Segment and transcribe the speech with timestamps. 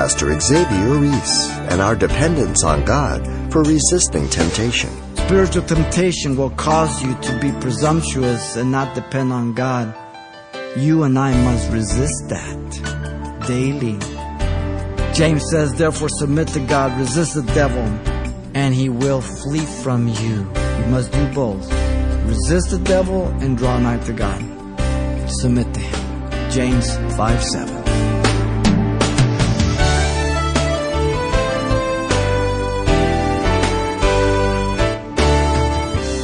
[0.00, 3.22] Pastor Xavier Reese and our dependence on God
[3.52, 4.88] for resisting temptation.
[5.14, 9.94] Spiritual temptation will cause you to be presumptuous and not depend on God.
[10.74, 13.98] You and I must resist that daily.
[15.12, 17.84] James says, therefore submit to God, resist the devil,
[18.54, 20.48] and he will flee from you.
[20.78, 21.70] You must do both.
[22.24, 24.40] Resist the devil and draw nigh to God.
[25.28, 26.50] Submit to him.
[26.50, 27.69] James 5 7.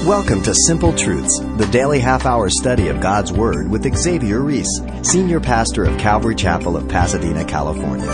[0.07, 4.81] Welcome to Simple Truths, the daily half hour study of God's Word with Xavier Reese,
[5.03, 8.09] Senior Pastor of Calvary Chapel of Pasadena, California.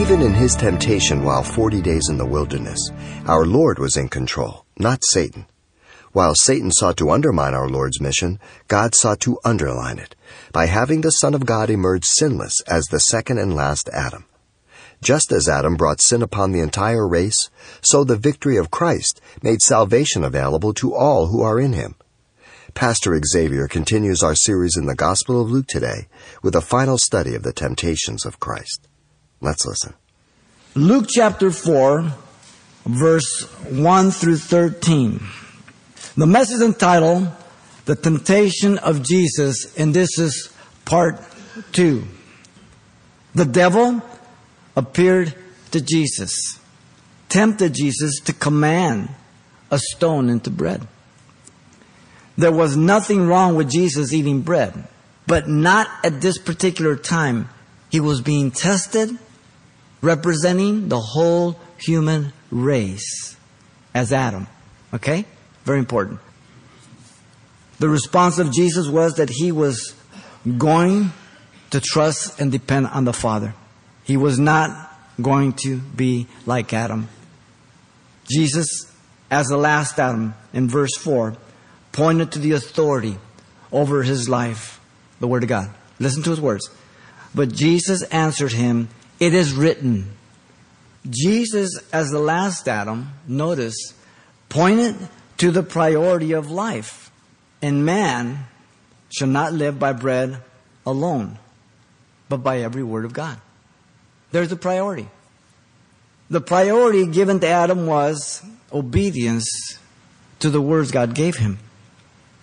[0.00, 2.78] Even in his temptation while 40 days in the wilderness,
[3.26, 5.46] our Lord was in control, not Satan.
[6.12, 10.14] While Satan sought to undermine our Lord's mission, God sought to underline it
[10.52, 14.24] by having the Son of God emerge sinless as the second and last Adam.
[15.04, 17.50] Just as Adam brought sin upon the entire race,
[17.82, 21.96] so the victory of Christ made salvation available to all who are in him.
[22.72, 26.08] Pastor Xavier continues our series in the Gospel of Luke today
[26.42, 28.88] with a final study of the temptations of Christ.
[29.42, 29.92] Let's listen.
[30.74, 32.10] Luke chapter 4,
[32.86, 35.20] verse 1 through 13.
[36.16, 37.28] The message entitled,
[37.84, 40.50] The Temptation of Jesus, and this is
[40.86, 41.20] part
[41.72, 42.02] 2.
[43.34, 44.02] The devil
[44.76, 45.34] appeared
[45.70, 46.58] to Jesus,
[47.28, 49.08] tempted Jesus to command
[49.70, 50.86] a stone into bread.
[52.36, 54.88] There was nothing wrong with Jesus eating bread,
[55.26, 57.48] but not at this particular time.
[57.90, 59.16] He was being tested,
[60.00, 63.36] representing the whole human race
[63.94, 64.48] as Adam.
[64.92, 65.24] Okay?
[65.64, 66.20] Very important.
[67.78, 69.94] The response of Jesus was that he was
[70.58, 71.12] going
[71.70, 73.54] to trust and depend on the Father.
[74.04, 77.08] He was not going to be like Adam.
[78.30, 78.92] Jesus,
[79.30, 81.36] as the last Adam, in verse 4,
[81.92, 83.16] pointed to the authority
[83.72, 84.80] over his life,
[85.20, 85.70] the Word of God.
[85.98, 86.68] Listen to his words.
[87.34, 88.88] But Jesus answered him,
[89.18, 90.12] It is written.
[91.08, 93.94] Jesus, as the last Adam, notice,
[94.48, 94.96] pointed
[95.38, 97.10] to the priority of life.
[97.60, 98.46] And man
[99.10, 100.42] shall not live by bread
[100.86, 101.38] alone,
[102.28, 103.40] but by every word of God.
[104.34, 105.08] There's a priority.
[106.28, 109.78] The priority given to Adam was obedience
[110.40, 111.60] to the words God gave him.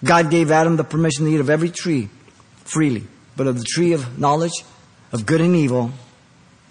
[0.01, 2.07] God gave Adam the permission to eat of every tree
[2.63, 4.63] freely, but of the tree of knowledge
[5.11, 5.91] of good and evil,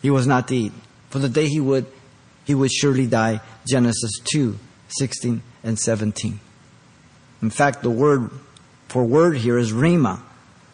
[0.00, 0.72] he was not to eat.
[1.10, 1.84] For the day he would,
[2.46, 3.42] he would surely die.
[3.68, 4.58] Genesis 2,
[4.88, 6.40] 16 and 17.
[7.42, 8.30] In fact, the word
[8.88, 10.22] for word here is rhema,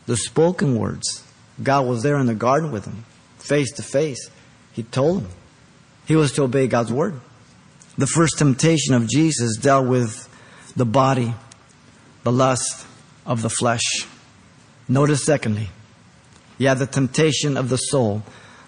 [0.07, 1.25] the spoken words.
[1.61, 3.05] God was there in the garden with him,
[3.41, 4.31] face to face.
[4.77, 5.31] He told him
[6.07, 7.19] he was to obey God's word.
[7.97, 10.29] The first temptation of Jesus dealt with
[10.77, 11.35] the body,
[12.25, 12.87] the lust
[13.25, 14.07] of the flesh.
[14.87, 15.71] Notice, secondly,
[16.59, 18.23] yeah, the temptation of the soul,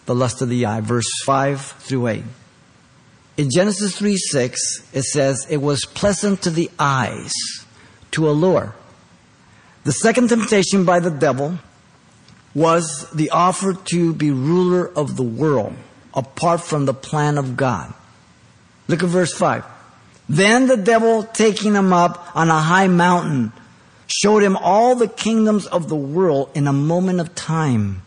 [0.07, 2.25] the lust of the eye, verse 5 through 8.
[3.37, 7.35] In Genesis 3 6, it says, It was pleasant to the eyes
[8.13, 8.75] to allure.
[9.85, 11.59] The second temptation by the devil
[12.55, 15.77] was the offer to be ruler of the world
[16.19, 17.95] apart from the plan of God.
[18.89, 19.65] Look at verse 5.
[20.29, 23.53] Then the devil, taking him up on a high mountain,
[24.07, 28.03] showed him all the kingdoms of the world in a moment of time.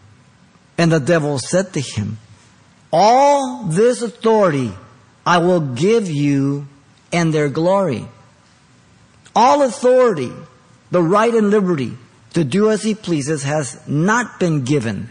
[0.78, 2.18] And the devil said to him,
[2.92, 4.74] All this authority
[5.26, 6.68] I will give you
[7.12, 8.08] and their glory.
[9.36, 10.32] All authority,
[10.90, 11.98] the right and liberty
[12.34, 15.10] to do as he pleases has not been given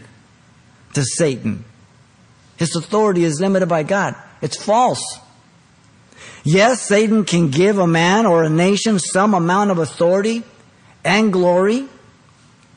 [0.93, 1.65] to Satan.
[2.61, 4.15] His authority is limited by God.
[4.39, 5.03] It's false.
[6.43, 10.43] Yes, Satan can give a man or a nation some amount of authority
[11.03, 11.87] and glory,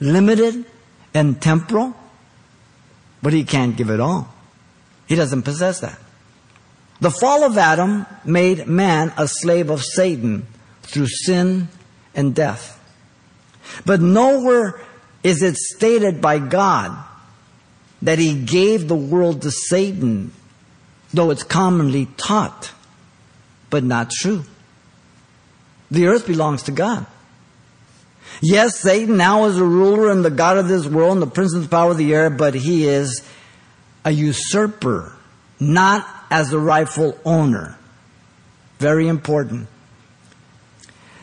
[0.00, 0.64] limited
[1.12, 1.94] and temporal,
[3.20, 4.34] but he can't give it all.
[5.06, 5.98] He doesn't possess that.
[7.02, 10.46] The fall of Adam made man a slave of Satan
[10.80, 11.68] through sin
[12.14, 12.80] and death.
[13.84, 14.80] But nowhere
[15.22, 17.04] is it stated by God
[18.04, 20.30] that he gave the world to Satan,
[21.12, 22.70] though it's commonly taught,
[23.70, 24.44] but not true.
[25.90, 27.06] The earth belongs to God.
[28.42, 31.54] Yes, Satan now is a ruler and the God of this world and the prince
[31.54, 33.26] of the power of the air, but he is
[34.04, 35.16] a usurper,
[35.58, 37.78] not as the rightful owner.
[38.78, 39.66] Very important.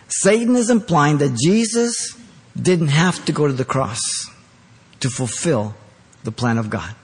[0.08, 2.18] Satan is implying that Jesus
[2.60, 4.00] didn't have to go to the cross
[5.00, 5.76] to fulfill
[6.24, 6.96] the plan of God.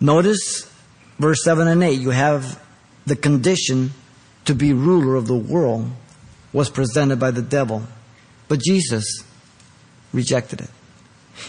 [0.00, 0.70] Notice
[1.18, 2.00] verse 7 and 8.
[2.00, 2.60] You have
[3.06, 3.92] the condition
[4.44, 5.90] to be ruler of the world
[6.52, 7.82] was presented by the devil.
[8.48, 9.24] But Jesus
[10.12, 10.70] rejected it.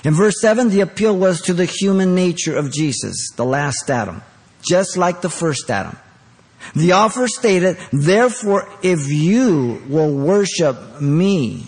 [0.03, 4.23] In verse 7, the appeal was to the human nature of Jesus, the last Adam,
[4.67, 5.97] just like the first Adam.
[6.75, 11.67] The offer stated, therefore, if you will worship me,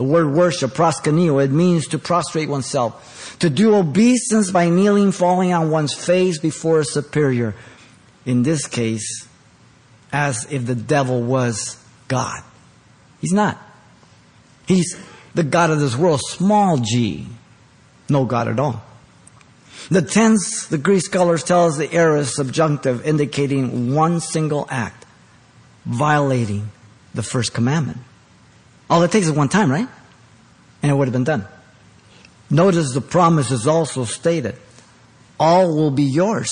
[0.00, 5.52] the word worship, proskuneo, it means to prostrate oneself, to do obeisance by kneeling, falling
[5.52, 7.54] on one's face before a superior.
[8.24, 9.28] In this case,
[10.10, 11.76] as if the devil was
[12.08, 12.42] God.
[13.20, 13.58] He's not.
[14.66, 14.96] He's
[15.34, 17.26] the God of this world, small g,
[18.08, 18.82] no God at all.
[19.90, 25.04] The tense, the Greek scholars tell us the error is subjunctive, indicating one single act,
[25.84, 26.70] violating
[27.12, 27.98] the first commandment.
[28.90, 29.88] All it takes is one time, right?
[30.82, 31.46] And it would have been done.
[32.50, 34.56] Notice the promise is also stated.
[35.38, 36.50] All will be yours.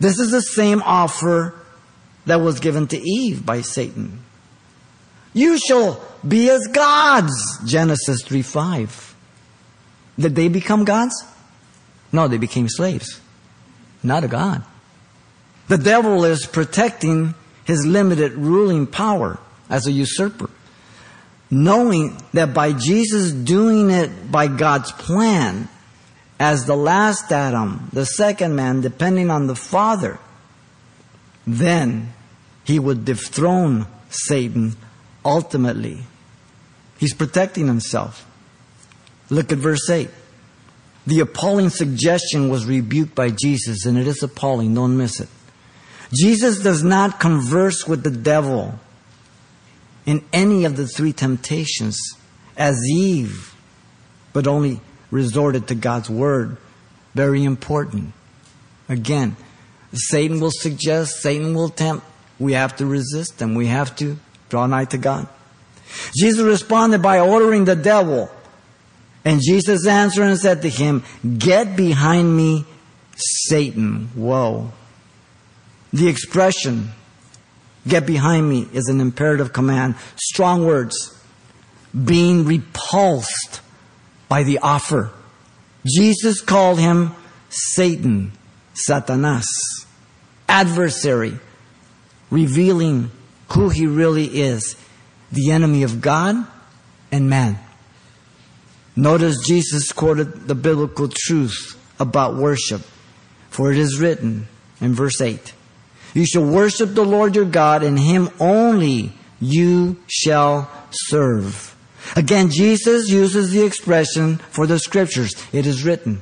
[0.00, 1.54] This is the same offer
[2.24, 4.20] that was given to Eve by Satan.
[5.34, 7.34] You shall be as gods,
[7.66, 9.14] Genesis 3 5.
[10.18, 11.24] Did they become gods?
[12.12, 13.20] No, they became slaves.
[14.02, 14.64] Not a God.
[15.68, 17.34] The devil is protecting
[17.64, 19.38] his limited ruling power
[19.74, 20.48] as a usurper,
[21.50, 25.68] knowing that by Jesus doing it by God's plan,
[26.38, 30.20] as the last Adam, the second man, depending on the Father,
[31.44, 32.12] then
[32.62, 34.76] he would dethrone Satan
[35.24, 36.04] ultimately.
[36.98, 38.24] He's protecting himself.
[39.28, 40.08] Look at verse 8.
[41.08, 44.72] The appalling suggestion was rebuked by Jesus, and it is appalling.
[44.74, 45.28] Don't miss it.
[46.14, 48.78] Jesus does not converse with the devil
[50.06, 51.98] in any of the three temptations
[52.56, 53.54] as Eve,
[54.32, 54.80] but only
[55.10, 56.56] resorted to God's word.
[57.14, 58.12] Very important.
[58.88, 59.36] Again,
[59.92, 62.04] Satan will suggest, Satan will tempt.
[62.38, 63.54] We have to resist them.
[63.54, 64.18] We have to
[64.48, 65.28] draw nigh to God.
[66.16, 68.30] Jesus responded by ordering the devil.
[69.24, 71.02] And Jesus answered and said to him,
[71.38, 72.66] Get behind me,
[73.16, 74.10] Satan.
[74.14, 74.72] Whoa.
[75.92, 76.90] The expression,
[77.86, 79.96] get behind me, is an imperative command.
[80.16, 80.96] Strong words.
[81.92, 83.60] Being repulsed
[84.28, 85.12] by the offer.
[85.86, 87.12] Jesus called him
[87.50, 88.32] Satan,
[88.74, 89.44] Satanas,
[90.48, 91.38] adversary,
[92.30, 93.10] revealing
[93.50, 94.76] who he really is
[95.30, 96.46] the enemy of God
[97.12, 97.58] and man.
[98.96, 102.82] Notice Jesus quoted the biblical truth about worship.
[103.50, 104.48] For it is written
[104.80, 105.52] in verse 8
[106.14, 111.76] You shall worship the Lord your God, and him only you shall serve.
[112.16, 115.34] Again, Jesus uses the expression for the scriptures.
[115.52, 116.20] It is written.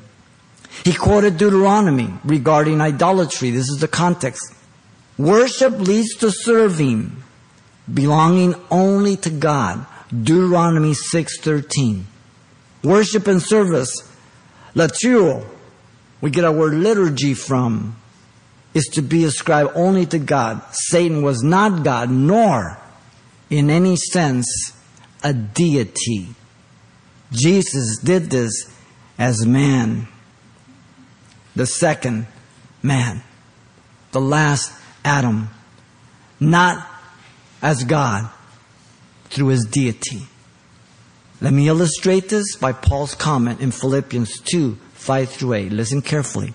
[0.85, 3.51] He quoted Deuteronomy regarding idolatry.
[3.51, 4.55] This is the context.
[5.19, 7.23] Worship leads to serving,
[7.93, 9.87] belonging only to God.
[10.09, 12.07] Deuteronomy 6:13.
[12.83, 14.03] Worship and service,
[14.75, 15.45] latrio,
[16.21, 17.97] we get our word liturgy from,
[18.75, 20.63] is to be ascribed only to God.
[20.73, 22.79] Satan was not God, nor
[23.51, 24.73] in any sense
[25.23, 26.29] a deity.
[27.31, 28.71] Jesus did this
[29.19, 30.09] as man,
[31.55, 32.27] the second
[32.83, 33.23] man,
[34.13, 34.73] the last
[35.05, 35.49] Adam,
[36.41, 36.87] not
[37.61, 38.29] as God
[39.25, 40.27] through his deity.
[41.41, 45.73] Let me illustrate this by Paul's comment in Philippians 2 5 through 8.
[45.73, 46.55] Listen carefully.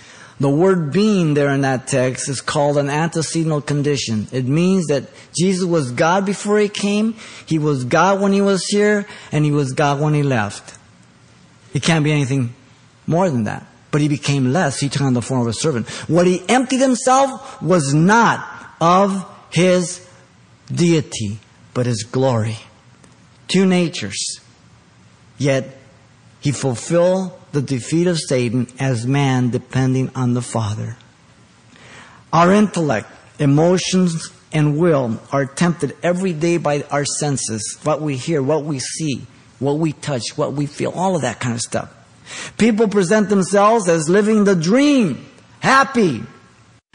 [0.41, 4.27] The word being there in that text is called an antecedent condition.
[4.31, 5.03] It means that
[5.37, 7.13] Jesus was God before he came,
[7.45, 10.79] he was God when he was here, and he was God when he left.
[11.73, 12.55] He can't be anything
[13.05, 13.67] more than that.
[13.91, 14.79] But he became less.
[14.79, 15.87] He took on the form of a servant.
[16.09, 18.43] What he emptied himself was not
[18.81, 20.03] of his
[20.73, 21.37] deity,
[21.75, 22.57] but his glory.
[23.47, 24.39] Two natures.
[25.37, 25.77] Yet
[26.39, 30.95] he fulfilled the defeat of Satan as man depending on the Father.
[32.31, 38.41] Our intellect, emotions, and will are tempted every day by our senses, what we hear,
[38.41, 39.25] what we see,
[39.59, 41.89] what we touch, what we feel, all of that kind of stuff.
[42.57, 45.25] People present themselves as living the dream,
[45.59, 46.23] happy,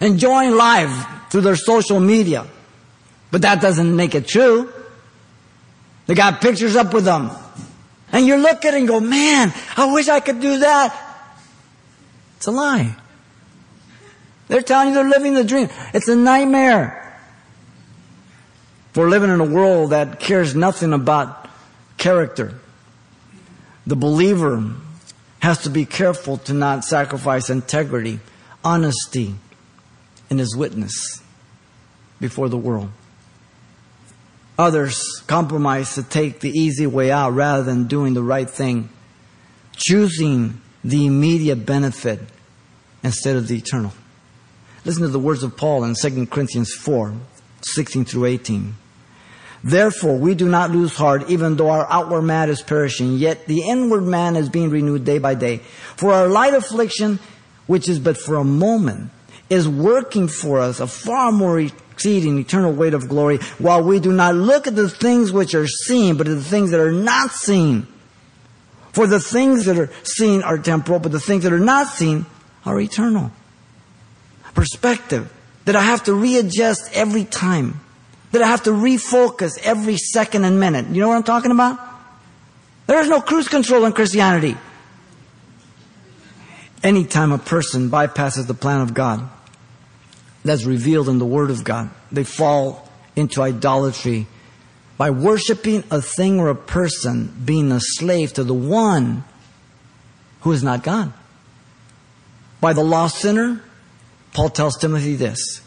[0.01, 2.47] enjoying life through their social media.
[3.31, 4.73] But that doesn't make it true.
[6.07, 7.31] They got pictures up with them.
[8.13, 10.97] And you look at it and go, man, I wish I could do that.
[12.37, 12.95] It's a lie.
[14.49, 15.69] They're telling you they're living the dream.
[15.93, 17.03] It's a nightmare.
[18.95, 21.51] We're living in a world that cares nothing about
[21.99, 22.55] character.
[23.87, 24.73] The believer
[25.41, 28.21] has to be careful to not sacrifice integrity,
[28.65, 29.35] honesty
[30.31, 31.23] in his witness
[32.21, 32.91] before the world.
[34.59, 38.89] Others compromise to take the easy way out rather than doing the right thing,
[39.77, 42.21] choosing the immediate benefit
[43.03, 43.93] instead of the eternal.
[44.85, 47.15] Listen to the words of Paul in 2 Corinthians 4
[47.63, 48.77] 16 through 18.
[49.65, 53.63] Therefore, we do not lose heart, even though our outward man is perishing, yet the
[53.63, 55.59] inward man is being renewed day by day.
[55.97, 57.19] For our light affliction,
[57.67, 59.11] which is but for a moment,
[59.49, 64.13] is working for us a far more exceeding eternal weight of glory, while we do
[64.13, 67.31] not look at the things which are seen, but at the things that are not
[67.31, 67.87] seen.
[68.93, 72.27] For the things that are seen are temporal, but the things that are not seen
[72.65, 73.31] are eternal.
[74.55, 75.33] Perspective
[75.65, 77.81] that I have to readjust every time
[78.33, 80.87] that I have to refocus every second and minute.
[80.89, 81.79] You know what I'm talking about?
[82.87, 84.57] There is no cruise control in Christianity.
[86.83, 89.29] Anytime a person bypasses the plan of God
[90.47, 94.27] that's revealed in the Word of God, they fall into idolatry
[94.97, 99.25] by worshiping a thing or a person, being a slave to the one
[100.41, 101.13] who is not God.
[102.61, 103.63] By the lost sinner,
[104.33, 105.61] Paul tells Timothy this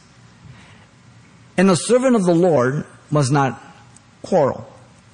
[1.60, 3.62] and the servant of the Lord must not
[4.22, 4.66] quarrel,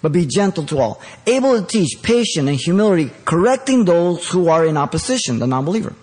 [0.03, 4.63] but be gentle to all, able to teach, patient and humility, correcting those who are
[4.63, 5.95] in opposition, the non-believer.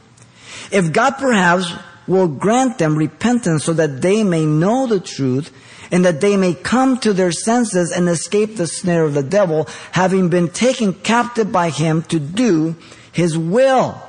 [0.73, 1.73] If God perhaps
[2.13, 5.51] will grant them repentance so that they may know the truth
[5.91, 9.69] and that they may come to their senses and escape the snare of the devil,
[9.93, 12.77] having been taken captive by him to do
[13.13, 14.01] his will.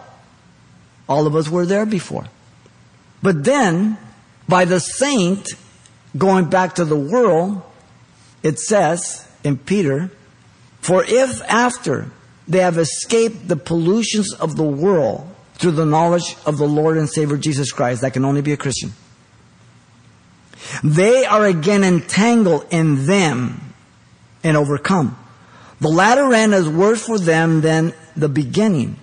[1.09, 2.25] All of us were there before.
[3.21, 3.97] But then,
[4.47, 5.49] by the saint
[6.17, 7.61] going back to the world,
[8.43, 10.11] it says in Peter,
[10.81, 12.11] for if after
[12.47, 17.09] they have escaped the pollutions of the world through the knowledge of the Lord and
[17.09, 18.91] Savior Jesus Christ, that can only be a Christian,
[20.83, 23.73] they are again entangled in them
[24.43, 25.17] and overcome.
[25.79, 28.97] The latter end is worse for them than the beginning,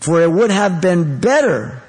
[0.00, 1.82] for it would have been better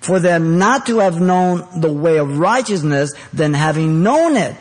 [0.00, 4.56] for them not to have known the way of righteousness than having known it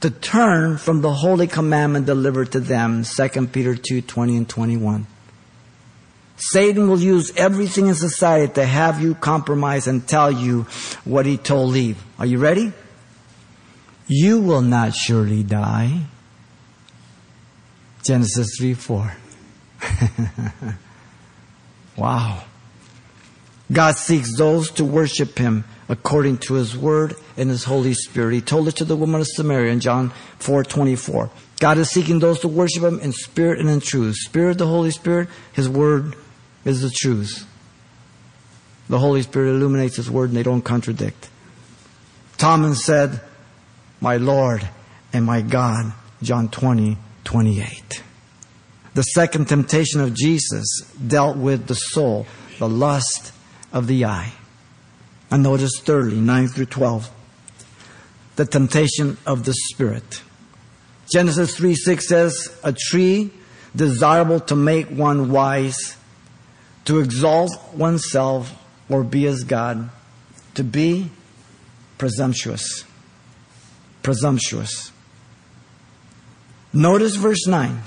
[0.00, 5.06] to turn from the holy commandment delivered to them 2 peter 2 20 and 21
[6.38, 10.62] satan will use everything in society to have you compromise and tell you
[11.04, 12.72] what he told eve are you ready
[14.06, 16.00] you will not surely die
[18.02, 19.12] genesis 3 4
[21.96, 22.42] wow
[23.70, 28.34] God seeks those to worship Him according to His Word and His Holy Spirit.
[28.34, 31.30] He told it to the woman of Samaria in John 4 24.
[31.60, 34.16] God is seeking those to worship Him in spirit and in truth.
[34.16, 36.16] Spirit, the Holy Spirit, His Word
[36.64, 37.46] is the truth.
[38.88, 41.28] The Holy Spirit illuminates His Word and they don't contradict.
[42.36, 43.20] Thomas said,
[44.00, 44.68] My Lord
[45.12, 48.02] and my God, John 20 28.
[48.94, 52.26] The second temptation of Jesus dealt with the soul,
[52.58, 53.32] the lust,
[53.70, 54.32] of the eye.
[55.30, 57.10] And notice thirdly, 9 through 12,
[58.36, 60.22] the temptation of the spirit.
[61.12, 63.30] Genesis 3 6 says, A tree
[63.76, 65.97] desirable to make one wise,
[66.88, 68.50] to exalt oneself
[68.88, 69.90] or be as God,
[70.54, 71.10] to be
[71.98, 72.82] presumptuous.
[74.02, 74.90] Presumptuous.
[76.72, 77.82] Notice verse 9.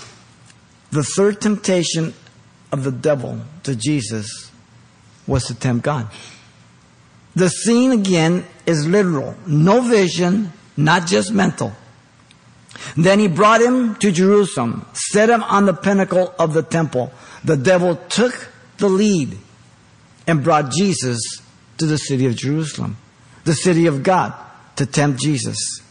[0.91, 2.13] The third temptation
[2.71, 4.51] of the devil to Jesus
[5.25, 6.07] was to tempt God.
[7.33, 9.35] The scene again is literal.
[9.47, 11.73] No vision, not just mental.
[12.95, 17.11] Then he brought him to Jerusalem, set him on the pinnacle of the temple.
[17.43, 18.50] The devil took
[18.81, 19.37] the lead
[20.27, 21.41] and brought Jesus
[21.77, 22.97] to the city of Jerusalem,
[23.45, 24.33] the city of God,
[24.75, 25.81] to tempt Jesus.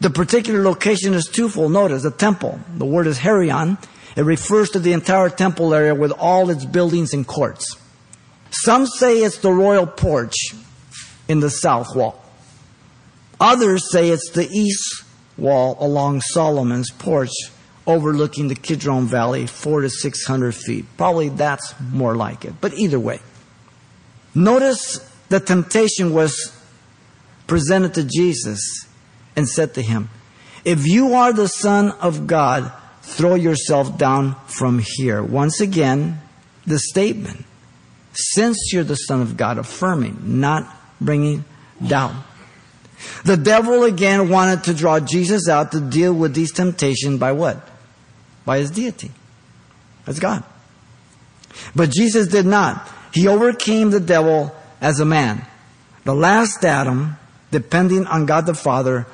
[0.00, 1.72] The particular location is twofold.
[1.72, 2.60] Notice the temple.
[2.76, 3.78] The word is hieron.
[4.16, 7.76] It refers to the entire temple area with all its buildings and courts.
[8.50, 10.34] Some say it's the royal porch
[11.28, 12.22] in the south wall.
[13.40, 15.04] Others say it's the east
[15.36, 17.32] wall along Solomon's porch
[17.86, 20.84] overlooking the Kidron Valley, four to six hundred feet.
[20.96, 23.20] Probably that's more like it, but either way.
[24.34, 24.98] Notice
[25.28, 26.52] the temptation was
[27.46, 28.86] presented to Jesus
[29.36, 30.10] and said to him,
[30.64, 32.72] If you are the Son of God,
[33.02, 35.22] throw yourself down from here.
[35.22, 36.20] Once again,
[36.66, 37.44] the statement,
[38.12, 40.66] since you're the Son of God, affirming, not
[41.00, 41.44] bringing
[41.86, 42.14] doubt.
[43.24, 47.68] The devil again wanted to draw Jesus out to deal with these temptations by what?
[48.44, 49.10] By his deity.
[50.06, 50.44] As God.
[51.74, 52.90] But Jesus did not.
[53.12, 55.46] He overcame the devil as a man.
[56.04, 57.16] The last Adam,
[57.50, 59.06] depending on God the Father,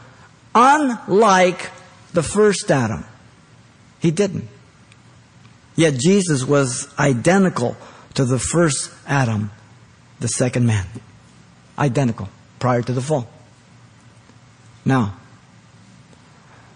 [0.54, 1.70] unlike
[2.12, 3.04] the first Adam.
[4.00, 4.48] He didn't.
[5.76, 7.76] Yet Jesus was identical
[8.14, 9.50] to the first Adam,
[10.18, 10.86] the second man.
[11.78, 13.28] Identical prior to the fall.
[14.84, 15.16] Now,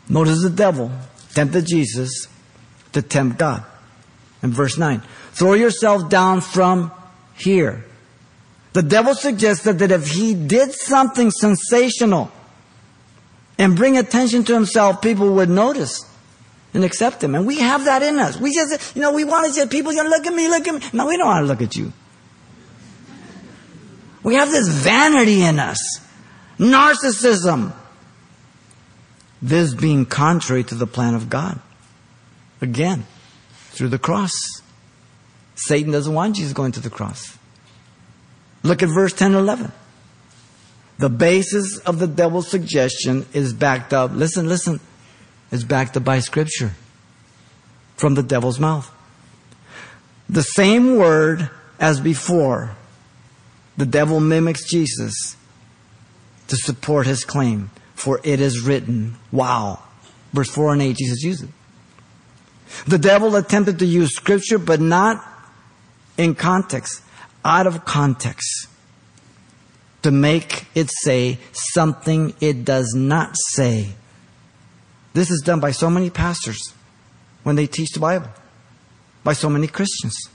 [0.08, 0.90] notice the devil
[1.34, 2.28] tempted Jesus
[2.94, 3.64] to tempt God.
[4.42, 6.90] In verse 9, throw yourself down from
[7.36, 7.84] here.
[8.72, 12.30] The devil suggested that if he did something sensational
[13.58, 16.04] and bring attention to himself, people would notice
[16.74, 17.34] and accept him.
[17.34, 18.38] And we have that in us.
[18.38, 20.66] We just, you know, we want to say, people, you know, look at me, look
[20.66, 20.80] at me.
[20.92, 21.92] No, we don't want to look at you.
[24.24, 25.78] We have this vanity in us.
[26.58, 27.72] Narcissism.
[29.40, 31.60] This being contrary to the plan of God.
[32.60, 33.06] Again,
[33.70, 34.32] through the cross.
[35.56, 37.38] Satan doesn't want Jesus going to the cross.
[38.62, 39.72] Look at verse 10 and 11.
[40.98, 44.12] The basis of the devil's suggestion is backed up.
[44.12, 44.80] Listen, listen.
[45.50, 46.72] Is backed up by scripture
[47.96, 48.90] from the devil's mouth.
[50.28, 52.76] The same word as before.
[53.76, 55.36] The devil mimics Jesus
[56.48, 57.70] to support his claim.
[57.94, 59.16] For it is written.
[59.30, 59.82] Wow.
[60.32, 61.54] Verse 4 and 8, Jesus uses it.
[62.86, 65.24] The devil attempted to use scripture, but not
[66.16, 67.02] in context,
[67.44, 68.68] out of context,
[70.02, 73.94] to make it say something it does not say.
[75.12, 76.74] This is done by so many pastors
[77.42, 78.28] when they teach the Bible,
[79.22, 80.28] by so many Christians.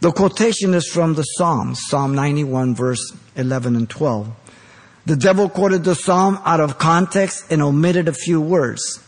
[0.00, 4.30] The quotation is from the Psalms, Psalm 91, verse 11 and 12.
[5.06, 9.00] The devil quoted the psalm out of context and omitted a few words.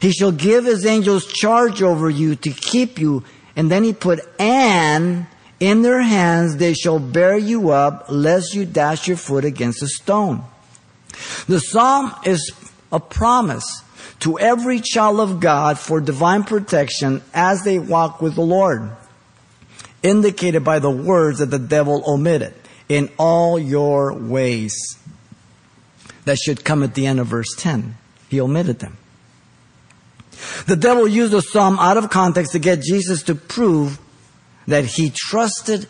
[0.00, 3.24] He shall give his angels charge over you to keep you.
[3.56, 5.26] And then he put and
[5.60, 9.88] in their hands they shall bear you up lest you dash your foot against a
[9.88, 10.44] stone.
[11.46, 12.52] The psalm is
[12.92, 13.82] a promise
[14.20, 18.90] to every child of God for divine protection as they walk with the Lord,
[20.02, 22.54] indicated by the words that the devil omitted
[22.88, 24.74] in all your ways
[26.24, 27.96] that should come at the end of verse 10.
[28.28, 28.96] He omitted them.
[30.66, 33.98] The devil used the psalm out of context to get Jesus to prove
[34.66, 35.86] that he trusted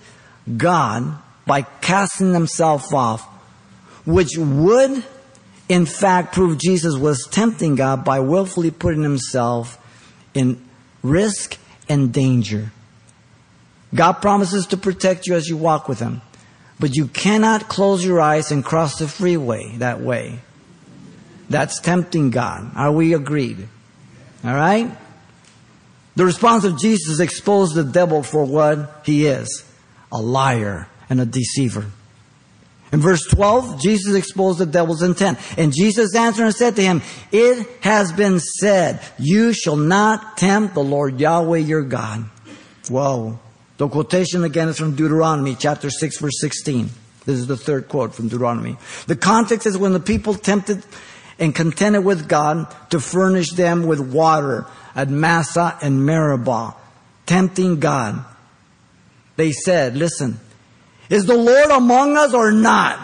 [0.56, 3.22] God by casting himself off,
[4.04, 5.04] which would
[5.68, 9.78] in fact prove Jesus was tempting God by willfully putting himself
[10.34, 10.62] in
[11.02, 11.58] risk
[11.88, 12.72] and danger.
[13.94, 16.20] God promises to protect you as you walk with him.
[16.80, 20.38] But you cannot close your eyes and cross the freeway that way.
[21.50, 22.70] That's tempting God.
[22.76, 23.68] Are we agreed?
[24.44, 24.90] All right?
[26.16, 29.64] The response of Jesus exposed the devil for what he is
[30.10, 31.86] a liar and a deceiver.
[32.90, 35.38] In verse 12, Jesus exposed the devil's intent.
[35.58, 40.74] And Jesus answered and said to him, It has been said, You shall not tempt
[40.74, 42.24] the Lord Yahweh your God.
[42.88, 43.38] Whoa.
[43.76, 46.88] The quotation again is from Deuteronomy chapter 6 verse 16.
[47.26, 48.78] This is the third quote from Deuteronomy.
[49.06, 50.82] The context is when the people tempted
[51.38, 56.74] and contended with God to furnish them with water at Massah and Meribah,
[57.26, 58.24] tempting God.
[59.36, 60.40] They said, listen,
[61.08, 62.98] is the Lord among us or not?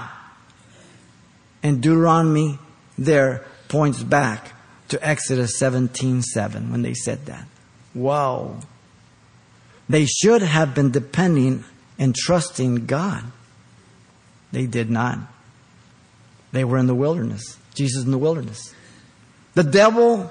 [1.63, 2.59] And Deuteronomy
[2.99, 4.53] there points back
[4.89, 7.47] to Exodus 17:7 when they said that.
[7.95, 8.61] Wow.
[9.89, 11.65] They should have been depending
[11.99, 13.25] and trusting God.
[14.53, 15.19] They did not.
[16.53, 17.59] They were in the wilderness.
[17.75, 18.75] Jesus in the wilderness.
[19.55, 20.31] The devil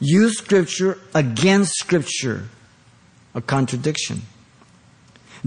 [0.00, 2.48] used scripture against scripture,
[3.34, 4.22] a contradiction.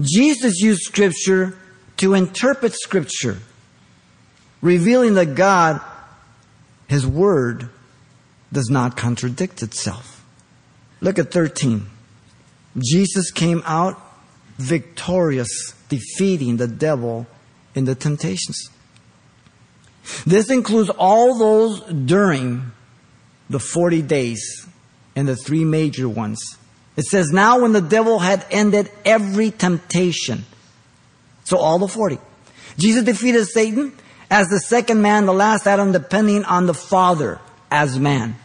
[0.00, 1.56] Jesus used scripture
[1.98, 3.38] to interpret scripture,
[4.60, 5.80] revealing that God,
[6.88, 7.68] his word,
[8.52, 10.24] does not contradict itself.
[11.00, 11.86] Look at 13.
[12.78, 14.00] Jesus came out
[14.58, 17.26] victorious, defeating the devil
[17.74, 18.70] in the temptations.
[20.26, 22.72] This includes all those during
[23.48, 24.66] the 40 days
[25.16, 26.38] and the three major ones.
[26.96, 30.44] It says, now when the devil had ended every temptation.
[31.44, 32.18] So all the 40.
[32.78, 33.92] Jesus defeated Satan
[34.30, 37.40] as the second man, the last Adam, depending on the Father
[37.70, 38.36] as man.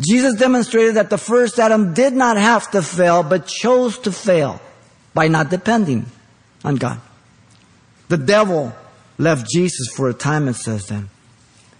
[0.00, 4.60] Jesus demonstrated that the first Adam did not have to fail, but chose to fail
[5.14, 6.06] by not depending
[6.64, 7.00] on God.
[8.08, 8.74] The devil
[9.18, 11.10] left Jesus for a time, it says then.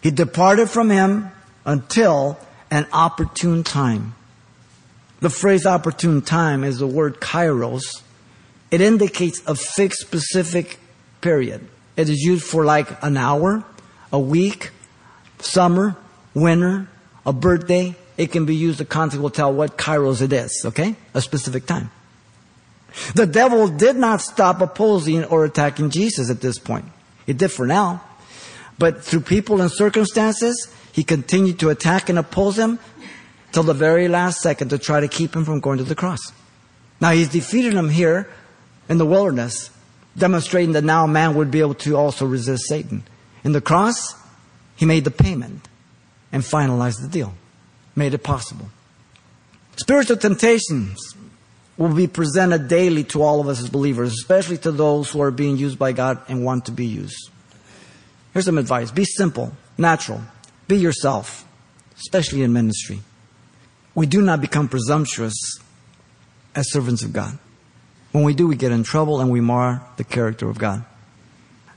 [0.02, 1.30] He departed from him
[1.64, 2.38] until
[2.70, 4.14] an opportune time.
[5.20, 8.02] The phrase opportune time is the word kairos.
[8.70, 10.78] It indicates a fixed specific
[11.20, 11.66] period.
[11.96, 13.64] It is used for like an hour,
[14.12, 14.70] a week,
[15.40, 15.96] summer,
[16.34, 16.88] winter,
[17.26, 17.96] a birthday.
[18.16, 20.94] It can be used, the context will tell what kairos it is, okay?
[21.14, 21.90] A specific time.
[23.14, 26.86] The devil did not stop opposing or attacking Jesus at this point.
[27.28, 28.02] It did for now.
[28.78, 32.80] But through people and circumstances, he continued to attack and oppose him
[33.52, 36.32] till the very last second to try to keep him from going to the cross.
[37.00, 38.28] Now he's defeated him here
[38.88, 39.70] in the wilderness,
[40.16, 43.04] demonstrating that now man would be able to also resist Satan.
[43.44, 44.14] In the cross,
[44.74, 45.68] he made the payment
[46.32, 47.34] and finalized the deal,
[47.94, 48.70] made it possible.
[49.76, 51.14] Spiritual temptations
[51.78, 55.30] will be presented daily to all of us as believers, especially to those who are
[55.30, 57.30] being used by God and want to be used.
[58.34, 60.20] Here's some advice be simple, natural,
[60.66, 61.46] be yourself,
[61.96, 63.00] especially in ministry.
[63.94, 65.34] We do not become presumptuous
[66.54, 67.38] as servants of God.
[68.12, 70.84] When we do, we get in trouble and we mar the character of God.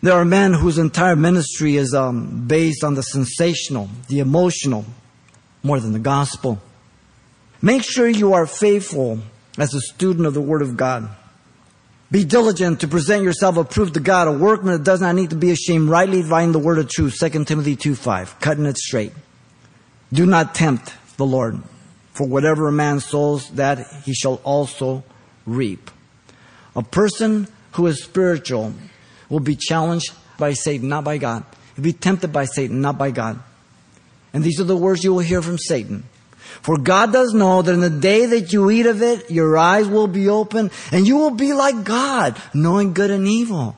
[0.01, 4.85] There are men whose entire ministry is um, based on the sensational, the emotional,
[5.61, 6.59] more than the gospel.
[7.61, 9.19] Make sure you are faithful
[9.57, 11.09] as a student of the Word of God.
[12.11, 15.37] Be diligent to present yourself approved to God, a workman that does not need to
[15.37, 17.17] be ashamed, rightly dividing the word of truth.
[17.17, 19.13] 2 Timothy 2 5, cutting it straight.
[20.11, 21.61] Do not tempt the Lord,
[22.11, 25.05] for whatever a man sows, that he shall also
[25.45, 25.89] reap.
[26.75, 28.73] A person who is spiritual
[29.29, 31.45] will be challenged by Satan, not by God.
[31.75, 33.39] He'll be tempted by Satan, not by God.
[34.33, 36.03] And these are the words you will hear from Satan.
[36.61, 39.87] For God does know that in the day that you eat of it, your eyes
[39.87, 43.75] will be open and you will be like God, knowing good and evil.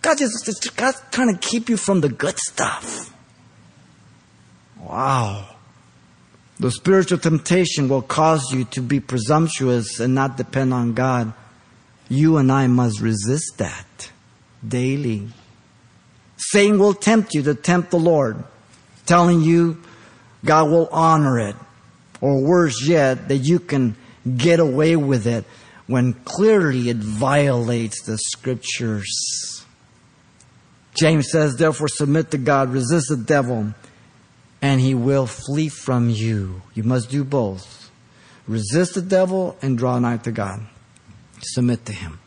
[0.00, 3.12] God just, God's trying to keep you from the good stuff.
[4.78, 5.48] Wow.
[6.60, 11.32] The spiritual temptation will cause you to be presumptuous and not depend on God.
[12.08, 14.10] You and I must resist that
[14.66, 15.28] daily.
[16.36, 18.44] Satan will tempt you to tempt the Lord,
[19.06, 19.82] telling you
[20.44, 21.56] God will honor it.
[22.20, 23.96] Or worse yet, that you can
[24.36, 25.44] get away with it
[25.86, 29.64] when clearly it violates the scriptures.
[30.94, 33.74] James says, therefore submit to God, resist the devil,
[34.62, 36.62] and he will flee from you.
[36.72, 37.90] You must do both.
[38.46, 40.60] Resist the devil and draw nigh to God.
[41.40, 42.20] Submit to him.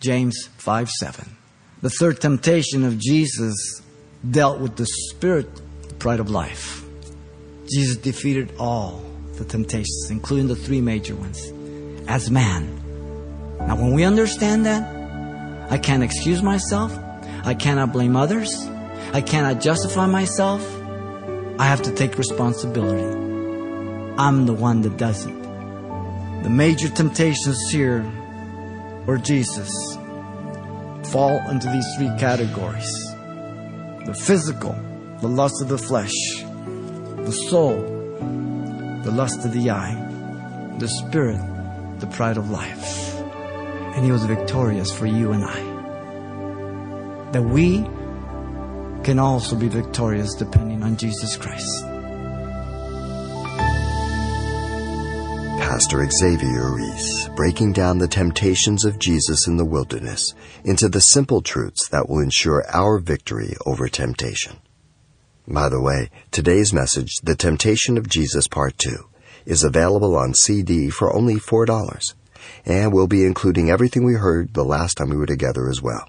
[0.00, 1.36] James 5 7.
[1.82, 3.82] The third temptation of Jesus
[4.28, 5.54] dealt with the spirit,
[5.88, 6.85] the pride of life.
[7.68, 9.02] Jesus defeated all
[9.34, 11.52] the temptations, including the three major ones,
[12.08, 12.74] as man.
[13.58, 14.82] Now, when we understand that,
[15.70, 16.96] I can't excuse myself.
[17.44, 18.54] I cannot blame others.
[19.12, 20.62] I cannot justify myself.
[21.58, 23.04] I have to take responsibility.
[24.18, 25.42] I'm the one that does it.
[26.42, 28.04] The major temptations here,
[29.06, 29.70] or Jesus,
[31.10, 33.06] fall into these three categories
[34.06, 34.72] the physical,
[35.20, 36.12] the lust of the flesh,
[37.26, 37.82] the soul,
[39.02, 39.94] the lust of the eye,
[40.78, 41.40] the spirit,
[41.98, 43.16] the pride of life.
[43.96, 47.32] And he was victorious for you and I.
[47.32, 47.78] That we
[49.02, 51.82] can also be victorious depending on Jesus Christ.
[55.58, 60.32] Pastor Xavier Reese, breaking down the temptations of Jesus in the wilderness
[60.64, 64.58] into the simple truths that will ensure our victory over temptation.
[65.48, 69.08] By the way, today's message, The Temptation of Jesus Part 2,
[69.44, 72.14] is available on CD for only $4,
[72.64, 76.08] and we'll be including everything we heard the last time we were together as well.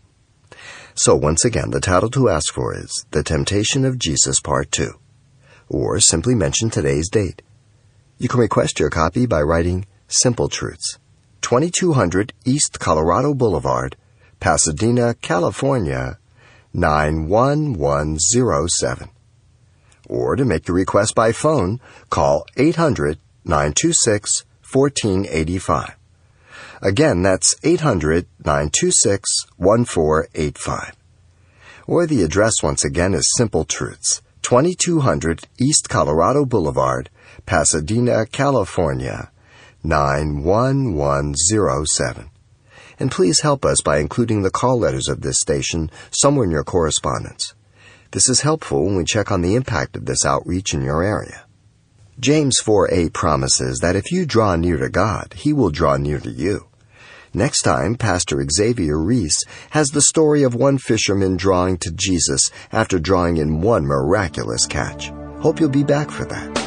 [0.96, 4.94] So once again, the title to ask for is The Temptation of Jesus Part 2,
[5.70, 7.44] or simply mention today's date.
[8.18, 10.98] You can request your copy by writing Simple Truths,
[11.42, 13.98] 2200 East Colorado Boulevard,
[14.40, 16.18] Pasadena, California,
[16.74, 19.12] 91107
[20.08, 25.96] or to make your request by phone, call 800 926 1485.
[26.82, 30.96] Again, that's 800 926 1485.
[31.88, 37.10] Or the address once again is Simple Truths, 2200 East Colorado Boulevard,
[37.46, 39.32] Pasadena, California,
[39.84, 42.30] 91107.
[43.00, 46.64] And please help us by including the call letters of this station somewhere in your
[46.64, 47.54] correspondence.
[48.12, 51.46] This is helpful when we check on the impact of this outreach in your area.
[52.20, 56.32] James 4:8 promises that if you draw near to God, He will draw near to
[56.32, 56.68] you.
[57.34, 62.98] Next time, Pastor Xavier Reese has the story of one fisherman drawing to Jesus after
[62.98, 65.12] drawing in one miraculous catch.
[65.42, 66.67] Hope you'll be back for that.